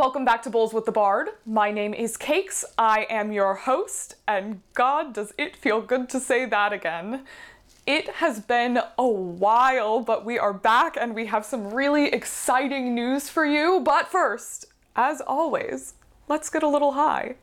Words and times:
welcome 0.00 0.24
back 0.24 0.42
to 0.42 0.48
Bowls 0.48 0.72
with 0.72 0.86
the 0.86 0.92
Bard. 0.92 1.28
My 1.44 1.70
name 1.70 1.92
is 1.92 2.16
Cakes. 2.16 2.64
I 2.78 3.06
am 3.10 3.32
your 3.32 3.54
host, 3.54 4.14
and 4.26 4.62
God, 4.72 5.12
does 5.12 5.34
it 5.36 5.54
feel 5.54 5.82
good 5.82 6.08
to 6.08 6.18
say 6.18 6.46
that 6.46 6.72
again. 6.72 7.26
It 7.86 8.08
has 8.08 8.40
been 8.40 8.80
a 8.96 9.06
while, 9.06 10.00
but 10.00 10.24
we 10.24 10.38
are 10.38 10.54
back 10.54 10.96
and 10.98 11.14
we 11.14 11.26
have 11.26 11.44
some 11.44 11.74
really 11.74 12.06
exciting 12.06 12.94
news 12.94 13.28
for 13.28 13.44
you. 13.44 13.82
But 13.84 14.08
first, 14.08 14.64
as 14.96 15.20
always, 15.20 15.92
let's 16.28 16.48
get 16.48 16.62
a 16.62 16.68
little 16.68 16.92
high. 16.92 17.34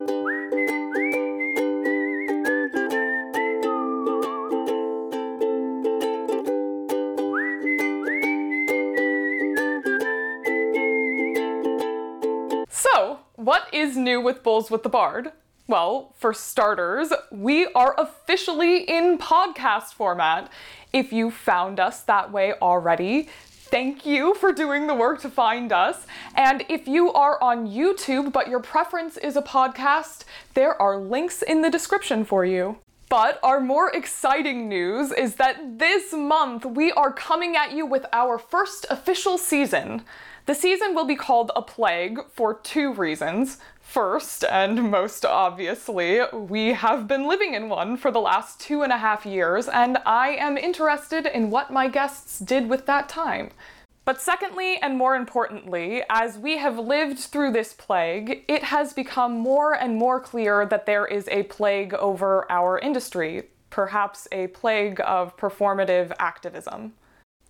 What 13.37 13.71
is 13.71 13.95
new 13.95 14.19
with 14.19 14.41
Bowls 14.41 14.71
with 14.71 14.81
the 14.81 14.89
Bard? 14.89 15.31
Well, 15.67 16.15
for 16.17 16.33
starters, 16.33 17.13
we 17.29 17.67
are 17.67 17.93
officially 17.95 18.77
in 18.77 19.19
podcast 19.19 19.93
format. 19.93 20.49
If 20.91 21.13
you 21.13 21.29
found 21.29 21.79
us 21.79 22.01
that 22.01 22.31
way 22.31 22.53
already, 22.59 23.29
thank 23.69 24.07
you 24.07 24.33
for 24.33 24.51
doing 24.51 24.87
the 24.87 24.95
work 24.95 25.21
to 25.21 25.29
find 25.29 25.71
us. 25.71 26.07
And 26.33 26.65
if 26.67 26.87
you 26.87 27.13
are 27.13 27.39
on 27.39 27.67
YouTube 27.67 28.33
but 28.33 28.47
your 28.47 28.59
preference 28.59 29.17
is 29.17 29.35
a 29.35 29.43
podcast, 29.43 30.23
there 30.55 30.81
are 30.81 30.97
links 30.97 31.43
in 31.43 31.61
the 31.61 31.69
description 31.69 32.25
for 32.25 32.43
you. 32.43 32.79
But 33.09 33.39
our 33.41 33.61
more 33.61 33.89
exciting 33.89 34.67
news 34.67 35.11
is 35.13 35.35
that 35.35 35.79
this 35.79 36.11
month 36.11 36.65
we 36.65 36.91
are 36.91 37.11
coming 37.11 37.55
at 37.55 37.71
you 37.71 37.85
with 37.85 38.05
our 38.11 38.37
first 38.37 38.85
official 38.89 39.37
season. 39.37 40.03
The 40.45 40.55
season 40.55 40.93
will 40.93 41.05
be 41.05 41.15
called 41.15 41.51
A 41.55 41.61
Plague 41.61 42.19
for 42.33 42.53
two 42.53 42.93
reasons. 42.93 43.59
First, 43.81 44.43
and 44.43 44.91
most 44.91 45.23
obviously, 45.23 46.19
we 46.33 46.73
have 46.73 47.07
been 47.07 47.27
living 47.27 47.53
in 47.53 47.69
one 47.69 47.95
for 47.95 48.11
the 48.11 48.19
last 48.19 48.59
two 48.59 48.81
and 48.81 48.91
a 48.91 48.97
half 48.97 49.25
years, 49.25 49.69
and 49.69 49.97
I 50.05 50.29
am 50.31 50.57
interested 50.57 51.25
in 51.25 51.49
what 51.49 51.71
my 51.71 51.87
guests 51.87 52.39
did 52.39 52.67
with 52.67 52.85
that 52.87 53.07
time. 53.07 53.51
But 54.07 54.21
secondly, 54.21 54.77
and 54.81 54.97
more 54.97 55.17
importantly, 55.17 56.01
as 56.09 56.37
we 56.37 56.59
have 56.59 56.79
lived 56.79 57.19
through 57.19 57.51
this 57.51 57.73
plague, 57.73 58.45
it 58.47 58.63
has 58.63 58.93
become 58.93 59.37
more 59.37 59.73
and 59.73 59.97
more 59.97 60.21
clear 60.21 60.65
that 60.65 60.85
there 60.85 61.05
is 61.05 61.27
a 61.27 61.43
plague 61.43 61.93
over 61.93 62.49
our 62.49 62.79
industry, 62.79 63.49
perhaps 63.69 64.25
a 64.31 64.47
plague 64.47 65.01
of 65.03 65.35
performative 65.35 66.13
activism. 66.19 66.93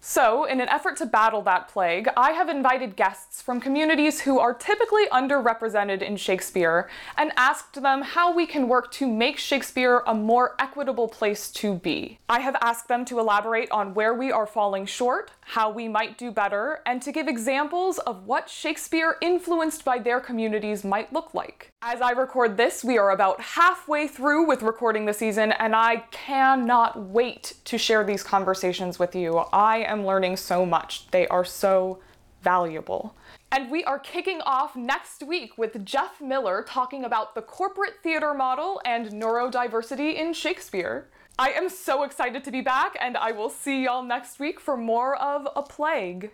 So, 0.09 0.45
in 0.45 0.61
an 0.61 0.69
effort 0.69 0.95
to 0.99 1.05
battle 1.05 1.41
that 1.41 1.67
plague, 1.67 2.07
I 2.15 2.31
have 2.31 2.47
invited 2.47 2.95
guests 2.95 3.41
from 3.41 3.59
communities 3.59 4.21
who 4.21 4.39
are 4.39 4.53
typically 4.53 5.05
underrepresented 5.11 6.01
in 6.01 6.15
Shakespeare 6.15 6.89
and 7.17 7.33
asked 7.35 7.81
them 7.81 8.03
how 8.03 8.33
we 8.33 8.45
can 8.45 8.69
work 8.69 8.89
to 8.93 9.05
make 9.05 9.37
Shakespeare 9.37 10.03
a 10.07 10.13
more 10.13 10.55
equitable 10.59 11.09
place 11.09 11.51
to 11.51 11.75
be. 11.75 12.19
I 12.29 12.39
have 12.39 12.55
asked 12.61 12.87
them 12.87 13.03
to 13.03 13.19
elaborate 13.19 13.69
on 13.69 13.93
where 13.95 14.13
we 14.13 14.31
are 14.31 14.47
falling 14.47 14.85
short, 14.85 15.31
how 15.41 15.69
we 15.69 15.89
might 15.89 16.17
do 16.17 16.31
better, 16.31 16.79
and 16.85 17.01
to 17.01 17.11
give 17.11 17.27
examples 17.27 17.97
of 17.99 18.25
what 18.25 18.49
Shakespeare 18.49 19.17
influenced 19.19 19.83
by 19.83 19.99
their 19.99 20.21
communities 20.21 20.85
might 20.85 21.11
look 21.11 21.33
like. 21.33 21.73
As 21.89 22.01
I 22.01 22.11
record 22.11 22.57
this, 22.57 22.83
we 22.83 22.97
are 22.97 23.11
about 23.11 23.39
halfway 23.39 24.09
through 24.09 24.45
with 24.45 24.61
recording 24.61 25.05
the 25.05 25.13
season, 25.13 25.53
and 25.53 25.73
I 25.73 26.03
cannot 26.11 26.99
wait 26.99 27.53
to 27.63 27.77
share 27.77 28.03
these 28.03 28.23
conversations 28.23 28.99
with 28.99 29.15
you. 29.15 29.37
I 29.53 29.77
am 29.83 30.05
learning 30.05 30.35
so 30.35 30.65
much. 30.65 31.07
They 31.11 31.29
are 31.29 31.45
so 31.45 31.99
valuable. 32.41 33.15
And 33.53 33.71
we 33.71 33.85
are 33.85 33.99
kicking 33.99 34.41
off 34.41 34.75
next 34.75 35.23
week 35.23 35.57
with 35.57 35.85
Jeff 35.85 36.19
Miller 36.19 36.61
talking 36.67 37.05
about 37.05 37.35
the 37.35 37.41
corporate 37.41 38.03
theater 38.03 38.33
model 38.33 38.81
and 38.83 39.07
neurodiversity 39.11 40.13
in 40.13 40.33
Shakespeare. 40.33 41.07
I 41.39 41.51
am 41.51 41.69
so 41.69 42.03
excited 42.03 42.43
to 42.43 42.51
be 42.51 42.59
back, 42.59 42.97
and 42.99 43.15
I 43.15 43.31
will 43.31 43.49
see 43.49 43.85
y'all 43.85 44.03
next 44.03 44.41
week 44.41 44.59
for 44.59 44.75
more 44.75 45.15
of 45.15 45.47
A 45.55 45.63
Plague. 45.63 46.31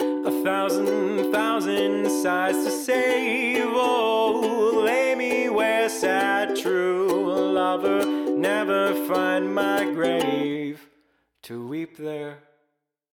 A 0.00 0.42
thousand, 0.42 1.30
thousand 1.32 2.10
sighs 2.10 2.56
to 2.64 2.70
save. 2.72 3.66
Oh, 3.68 4.75
lover 7.76 8.06
never 8.30 8.94
find 9.06 9.54
my 9.54 9.84
grave 9.84 10.88
to 11.42 11.66
weep 11.66 11.96
there. 11.98 12.38